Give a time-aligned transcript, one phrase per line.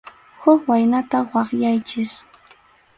[0.41, 2.11] Huk waynata waqyaychik.